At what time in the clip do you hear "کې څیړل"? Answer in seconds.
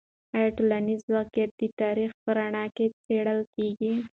2.75-3.39